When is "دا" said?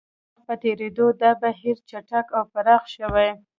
1.21-1.31